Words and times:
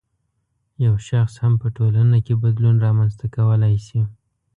یو 0.85 0.95
شخص 1.07 1.33
هم 1.43 1.53
په 1.61 1.67
ټولنه 1.77 2.17
کې 2.25 2.33
بدلون 2.43 2.75
رامنځته 2.85 3.25
کولای 3.35 3.75
شي. 3.87 4.01